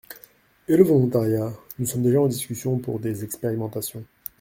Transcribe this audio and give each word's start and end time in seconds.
Et 0.67 0.77
le 0.77 0.83
volontariat? 0.83 1.53
Nous 1.77 1.85
sommes 1.85 2.01
déjà 2.01 2.19
en 2.19 2.25
discussion 2.27 2.79
pour 2.79 2.99
des 2.99 3.23
expérimentations. 3.23 4.03